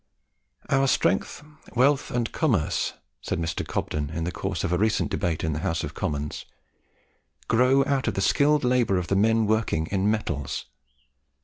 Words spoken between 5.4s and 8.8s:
in the House of Commons, "grow out of the skilled